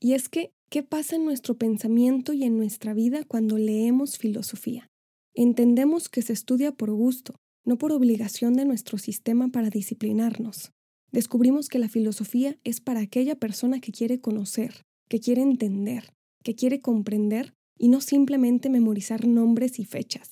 Y 0.00 0.14
es 0.14 0.28
que 0.28 0.52
¿Qué 0.70 0.82
pasa 0.82 1.16
en 1.16 1.24
nuestro 1.24 1.56
pensamiento 1.56 2.34
y 2.34 2.44
en 2.44 2.58
nuestra 2.58 2.92
vida 2.92 3.24
cuando 3.24 3.56
leemos 3.56 4.18
filosofía? 4.18 4.90
Entendemos 5.32 6.10
que 6.10 6.20
se 6.20 6.34
estudia 6.34 6.72
por 6.72 6.90
gusto, 6.90 7.36
no 7.64 7.78
por 7.78 7.90
obligación 7.90 8.52
de 8.52 8.66
nuestro 8.66 8.98
sistema 8.98 9.48
para 9.48 9.70
disciplinarnos. 9.70 10.72
Descubrimos 11.10 11.70
que 11.70 11.78
la 11.78 11.88
filosofía 11.88 12.58
es 12.64 12.82
para 12.82 13.00
aquella 13.00 13.34
persona 13.34 13.80
que 13.80 13.92
quiere 13.92 14.20
conocer, 14.20 14.84
que 15.08 15.20
quiere 15.20 15.40
entender, 15.40 16.12
que 16.44 16.54
quiere 16.54 16.82
comprender 16.82 17.54
y 17.78 17.88
no 17.88 18.02
simplemente 18.02 18.68
memorizar 18.68 19.26
nombres 19.26 19.78
y 19.78 19.86
fechas. 19.86 20.28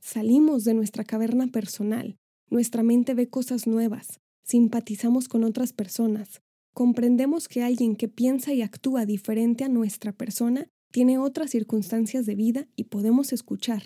Salimos 0.00 0.62
de 0.62 0.74
nuestra 0.74 1.02
caverna 1.02 1.48
personal, 1.48 2.18
nuestra 2.50 2.84
mente 2.84 3.14
ve 3.14 3.28
cosas 3.28 3.66
nuevas, 3.66 4.20
simpatizamos 4.44 5.26
con 5.26 5.42
otras 5.42 5.72
personas, 5.72 6.40
comprendemos 6.72 7.48
que 7.48 7.62
alguien 7.62 7.96
que 7.96 8.08
piensa 8.08 8.52
y 8.52 8.62
actúa 8.62 9.06
diferente 9.06 9.64
a 9.64 9.68
nuestra 9.68 10.12
persona 10.12 10.68
tiene 10.90 11.18
otras 11.18 11.50
circunstancias 11.50 12.26
de 12.26 12.34
vida 12.34 12.68
y 12.76 12.84
podemos 12.84 13.32
escuchar. 13.32 13.82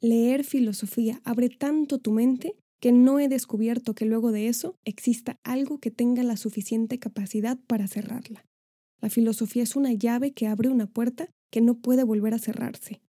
Leer 0.00 0.44
filosofía 0.44 1.20
abre 1.24 1.50
tanto 1.50 1.98
tu 1.98 2.12
mente 2.12 2.56
que 2.80 2.92
no 2.92 3.20
he 3.20 3.28
descubierto 3.28 3.94
que 3.94 4.06
luego 4.06 4.32
de 4.32 4.48
eso 4.48 4.78
exista 4.84 5.38
algo 5.44 5.78
que 5.78 5.90
tenga 5.90 6.22
la 6.22 6.38
suficiente 6.38 6.98
capacidad 6.98 7.58
para 7.66 7.86
cerrarla. 7.86 8.46
La 9.00 9.10
filosofía 9.10 9.62
es 9.62 9.76
una 9.76 9.92
llave 9.92 10.32
que 10.32 10.46
abre 10.46 10.70
una 10.70 10.86
puerta 10.86 11.28
que 11.50 11.60
no 11.60 11.78
puede 11.78 12.04
volver 12.04 12.32
a 12.32 12.38
cerrarse. 12.38 13.02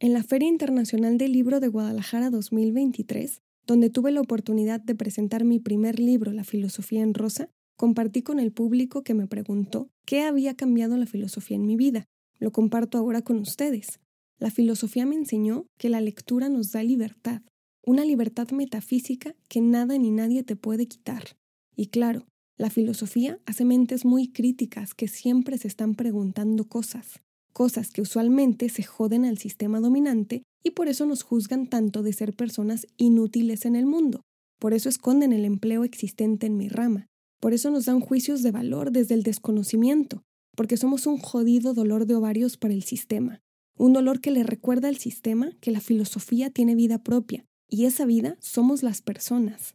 En 0.00 0.12
la 0.12 0.24
Feria 0.24 0.48
Internacional 0.48 1.18
del 1.18 1.32
Libro 1.32 1.60
de 1.60 1.68
Guadalajara 1.68 2.30
2023, 2.30 3.40
donde 3.66 3.90
tuve 3.90 4.10
la 4.10 4.20
oportunidad 4.20 4.80
de 4.80 4.96
presentar 4.96 5.44
mi 5.44 5.60
primer 5.60 6.00
libro, 6.00 6.32
La 6.32 6.42
filosofía 6.42 7.02
en 7.02 7.14
rosa, 7.14 7.48
compartí 7.82 8.22
con 8.22 8.38
el 8.38 8.52
público 8.52 9.02
que 9.02 9.12
me 9.12 9.26
preguntó 9.26 9.90
qué 10.06 10.20
había 10.20 10.54
cambiado 10.54 10.96
la 10.96 11.06
filosofía 11.06 11.56
en 11.56 11.66
mi 11.66 11.74
vida. 11.74 12.04
Lo 12.38 12.52
comparto 12.52 12.96
ahora 12.96 13.22
con 13.22 13.40
ustedes. 13.40 13.98
La 14.38 14.52
filosofía 14.52 15.04
me 15.04 15.16
enseñó 15.16 15.66
que 15.80 15.88
la 15.88 16.00
lectura 16.00 16.48
nos 16.48 16.70
da 16.70 16.84
libertad, 16.84 17.42
una 17.84 18.04
libertad 18.04 18.48
metafísica 18.52 19.34
que 19.48 19.60
nada 19.60 19.98
ni 19.98 20.12
nadie 20.12 20.44
te 20.44 20.54
puede 20.54 20.86
quitar. 20.86 21.36
Y 21.74 21.88
claro, 21.88 22.24
la 22.56 22.70
filosofía 22.70 23.40
hace 23.46 23.64
mentes 23.64 24.04
muy 24.04 24.28
críticas 24.28 24.94
que 24.94 25.08
siempre 25.08 25.58
se 25.58 25.66
están 25.66 25.96
preguntando 25.96 26.68
cosas, 26.68 27.18
cosas 27.52 27.90
que 27.90 28.02
usualmente 28.02 28.68
se 28.68 28.84
joden 28.84 29.24
al 29.24 29.38
sistema 29.38 29.80
dominante 29.80 30.44
y 30.62 30.70
por 30.70 30.86
eso 30.86 31.04
nos 31.04 31.24
juzgan 31.24 31.66
tanto 31.66 32.04
de 32.04 32.12
ser 32.12 32.32
personas 32.32 32.86
inútiles 32.96 33.64
en 33.64 33.74
el 33.74 33.86
mundo. 33.86 34.20
Por 34.60 34.72
eso 34.72 34.88
esconden 34.88 35.32
el 35.32 35.44
empleo 35.44 35.82
existente 35.82 36.46
en 36.46 36.56
mi 36.56 36.68
rama, 36.68 37.08
por 37.42 37.54
eso 37.54 37.72
nos 37.72 37.86
dan 37.86 37.98
juicios 37.98 38.44
de 38.44 38.52
valor 38.52 38.92
desde 38.92 39.14
el 39.14 39.24
desconocimiento, 39.24 40.22
porque 40.54 40.76
somos 40.76 41.08
un 41.08 41.18
jodido 41.18 41.74
dolor 41.74 42.06
de 42.06 42.14
ovarios 42.14 42.56
para 42.56 42.72
el 42.72 42.84
sistema, 42.84 43.42
un 43.76 43.92
dolor 43.92 44.20
que 44.20 44.30
le 44.30 44.44
recuerda 44.44 44.86
al 44.86 44.96
sistema 44.96 45.50
que 45.60 45.72
la 45.72 45.80
filosofía 45.80 46.50
tiene 46.50 46.76
vida 46.76 47.02
propia, 47.02 47.44
y 47.68 47.86
esa 47.86 48.06
vida 48.06 48.36
somos 48.38 48.84
las 48.84 49.02
personas. 49.02 49.74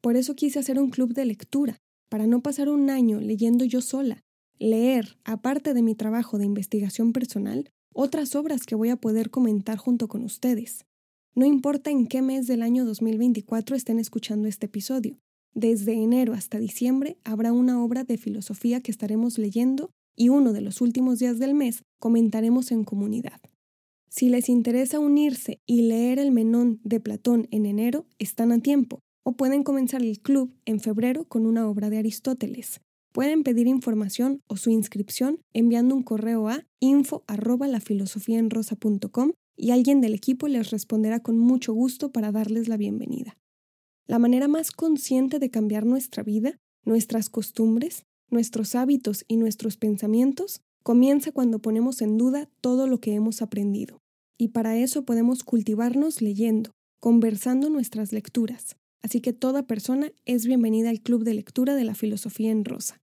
Por 0.00 0.16
eso 0.16 0.34
quise 0.34 0.58
hacer 0.58 0.80
un 0.80 0.88
club 0.88 1.12
de 1.12 1.26
lectura, 1.26 1.82
para 2.08 2.26
no 2.26 2.40
pasar 2.42 2.70
un 2.70 2.88
año 2.88 3.20
leyendo 3.20 3.66
yo 3.66 3.82
sola, 3.82 4.22
leer, 4.58 5.18
aparte 5.24 5.74
de 5.74 5.82
mi 5.82 5.94
trabajo 5.94 6.38
de 6.38 6.46
investigación 6.46 7.12
personal, 7.12 7.68
otras 7.92 8.34
obras 8.34 8.64
que 8.64 8.74
voy 8.74 8.88
a 8.88 8.96
poder 8.96 9.28
comentar 9.28 9.76
junto 9.76 10.08
con 10.08 10.24
ustedes. 10.24 10.86
No 11.34 11.44
importa 11.44 11.90
en 11.90 12.06
qué 12.06 12.22
mes 12.22 12.46
del 12.46 12.62
año 12.62 12.86
2024 12.86 13.76
estén 13.76 13.98
escuchando 13.98 14.48
este 14.48 14.64
episodio, 14.64 15.18
desde 15.54 15.94
enero 15.94 16.32
hasta 16.32 16.58
diciembre 16.58 17.18
habrá 17.24 17.52
una 17.52 17.82
obra 17.82 18.04
de 18.04 18.16
filosofía 18.16 18.80
que 18.80 18.90
estaremos 18.90 19.38
leyendo 19.38 19.90
y 20.16 20.28
uno 20.28 20.52
de 20.52 20.60
los 20.60 20.80
últimos 20.80 21.18
días 21.18 21.38
del 21.38 21.54
mes 21.54 21.82
comentaremos 21.98 22.72
en 22.72 22.84
comunidad. 22.84 23.40
Si 24.08 24.28
les 24.28 24.48
interesa 24.48 24.98
unirse 24.98 25.60
y 25.66 25.82
leer 25.82 26.18
el 26.18 26.32
Menón 26.32 26.80
de 26.84 27.00
Platón 27.00 27.48
en 27.50 27.64
enero, 27.64 28.06
están 28.18 28.52
a 28.52 28.58
tiempo, 28.58 29.00
o 29.24 29.32
pueden 29.32 29.62
comenzar 29.62 30.02
el 30.02 30.20
club 30.20 30.54
en 30.64 30.80
febrero 30.80 31.24
con 31.24 31.46
una 31.46 31.68
obra 31.68 31.88
de 31.88 31.98
Aristóteles. 31.98 32.80
Pueden 33.12 33.42
pedir 33.42 33.66
información 33.66 34.40
o 34.48 34.56
su 34.56 34.70
inscripción 34.70 35.38
enviando 35.52 35.94
un 35.94 36.02
correo 36.02 36.48
a 36.48 36.64
info 36.80 37.24
y 39.56 39.70
alguien 39.70 40.00
del 40.00 40.14
equipo 40.14 40.48
les 40.48 40.70
responderá 40.70 41.20
con 41.20 41.38
mucho 41.38 41.72
gusto 41.72 42.10
para 42.10 42.32
darles 42.32 42.68
la 42.68 42.76
bienvenida. 42.76 43.36
La 44.06 44.18
manera 44.18 44.48
más 44.48 44.72
consciente 44.72 45.38
de 45.38 45.50
cambiar 45.50 45.86
nuestra 45.86 46.22
vida, 46.22 46.58
nuestras 46.84 47.30
costumbres, 47.30 48.04
nuestros 48.30 48.74
hábitos 48.74 49.24
y 49.28 49.36
nuestros 49.36 49.76
pensamientos 49.76 50.60
comienza 50.82 51.30
cuando 51.32 51.60
ponemos 51.60 52.02
en 52.02 52.18
duda 52.18 52.48
todo 52.60 52.86
lo 52.86 52.98
que 52.98 53.14
hemos 53.14 53.42
aprendido. 53.42 54.00
Y 54.38 54.48
para 54.48 54.76
eso 54.76 55.04
podemos 55.04 55.44
cultivarnos 55.44 56.20
leyendo, 56.20 56.72
conversando 56.98 57.70
nuestras 57.70 58.12
lecturas. 58.12 58.76
Así 59.02 59.20
que 59.20 59.32
toda 59.32 59.66
persona 59.66 60.12
es 60.24 60.46
bienvenida 60.46 60.90
al 60.90 61.00
Club 61.00 61.24
de 61.24 61.34
Lectura 61.34 61.74
de 61.76 61.84
la 61.84 61.94
Filosofía 61.94 62.50
en 62.50 62.64
Rosa. 62.64 63.00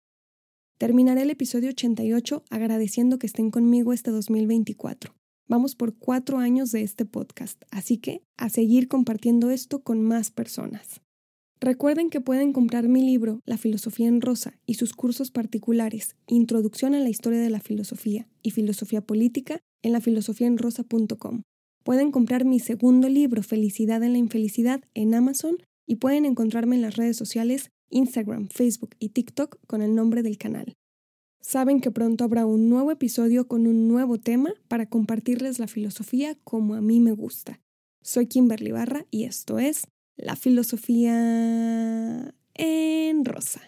Terminaré 0.78 1.24
el 1.24 1.30
episodio 1.30 1.70
88 1.70 2.44
agradeciendo 2.50 3.20
que 3.20 3.28
estén 3.28 3.52
conmigo 3.52 3.94
este 3.94 4.12
2024. 4.12 5.19
Vamos 5.50 5.74
por 5.74 5.96
cuatro 5.96 6.38
años 6.38 6.72
de 6.72 6.84
este 6.84 7.06
podcast, 7.06 7.64
así 7.72 7.98
que 7.98 8.22
a 8.38 8.50
seguir 8.50 8.88
compartiendo 8.88 9.50
esto 9.50 9.82
con 9.82 10.04
más 10.04 10.30
personas. 10.30 11.02
Recuerden 11.60 12.12
que 12.12 12.22
pueden 12.22 12.54
comprar 12.54 12.88
mi 12.88 13.02
libro 13.02 13.42
La 13.46 13.58
filosofía 13.58 14.08
en 14.08 14.22
rosa 14.22 14.60
y 14.68 14.76
sus 14.76 14.94
cursos 14.94 15.32
particulares 15.32 16.16
Introducción 16.28 16.94
a 16.94 17.00
la 17.00 17.10
historia 17.10 17.42
de 17.42 17.50
la 17.50 17.60
filosofía 17.62 18.28
y 18.44 18.52
Filosofía 18.52 19.02
política 19.02 19.60
en 19.82 19.94
lafilosofiaenrosa.com. 19.94 21.42
Pueden 21.84 22.12
comprar 22.12 22.46
mi 22.46 22.60
segundo 22.60 23.10
libro 23.10 23.42
Felicidad 23.42 24.04
en 24.04 24.14
la 24.14 24.20
infelicidad 24.20 24.84
en 24.94 25.16
Amazon 25.16 25.58
y 25.88 25.96
pueden 25.96 26.26
encontrarme 26.26 26.76
en 26.76 26.84
las 26.84 26.96
redes 26.96 27.18
sociales 27.18 27.72
Instagram, 27.90 28.50
Facebook 28.50 28.92
y 29.00 29.10
TikTok 29.10 29.58
con 29.66 29.82
el 29.82 29.96
nombre 29.96 30.22
del 30.22 30.38
canal. 30.38 30.76
Saben 31.42 31.80
que 31.80 31.92
pronto 31.92 32.24
habrá 32.24 32.46
un 32.46 32.70
nuevo 32.70 32.92
episodio 32.92 33.48
con 33.48 33.66
un 33.66 33.88
nuevo 33.88 34.20
tema 34.20 34.54
para 34.68 34.88
compartirles 34.88 35.60
la 35.60 35.68
filosofía 35.68 36.36
como 36.44 36.76
a 36.76 36.82
mí 36.82 37.00
me 37.00 37.12
gusta. 37.12 37.62
Soy 38.02 38.28
Kimberly 38.28 38.72
Barra 38.72 39.06
y 39.10 39.24
esto 39.24 39.60
es 39.60 39.88
La 40.16 40.36
filosofía 40.36 42.34
en 42.56 43.26
rosa. 43.26 43.62